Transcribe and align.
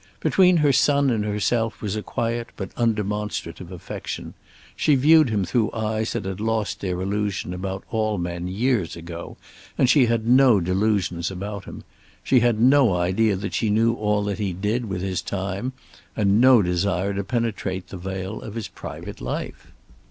Between 0.19 0.57
her 0.57 0.73
son 0.73 1.11
and 1.11 1.23
herself 1.23 1.79
was 1.79 1.95
a 1.95 2.01
quiet 2.01 2.47
but 2.57 2.71
undemonstrative 2.75 3.71
affection. 3.71 4.33
She 4.75 4.95
viewed 4.95 5.29
him 5.29 5.45
through 5.45 5.69
eyes 5.73 6.13
that 6.13 6.25
had 6.25 6.39
lost 6.41 6.79
their 6.81 6.99
illusion 7.01 7.53
about 7.53 7.83
all 7.91 8.17
men 8.17 8.47
years 8.47 8.95
ago, 8.95 9.37
and 9.77 9.87
she 9.87 10.07
had 10.07 10.25
no 10.27 10.59
delusions 10.59 11.29
about 11.29 11.65
him. 11.65 11.83
She 12.23 12.39
had 12.39 12.59
no 12.59 12.95
idea 12.95 13.35
that 13.35 13.53
she 13.53 13.69
knew 13.69 13.93
all 13.93 14.23
that 14.23 14.39
he 14.39 14.53
did 14.53 14.85
with 14.85 15.03
his 15.03 15.21
time, 15.21 15.71
and 16.17 16.41
no 16.41 16.63
desire 16.63 17.13
to 17.13 17.23
penetrate 17.23 17.89
the 17.89 17.97
veil 17.97 18.41
of 18.41 18.55
his 18.55 18.67
private 18.69 19.21
life. 19.21 19.67